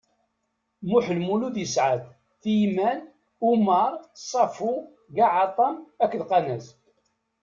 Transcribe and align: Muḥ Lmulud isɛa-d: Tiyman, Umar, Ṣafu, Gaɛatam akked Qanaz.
Muḥ 0.89 1.05
Lmulud 1.17 1.55
isɛa-d: 1.65 2.03
Tiyman, 2.41 2.99
Umar, 3.49 3.91
Ṣafu, 4.31 4.73
Gaɛatam 5.15 5.75
akked 6.03 6.21
Qanaz. 6.29 6.65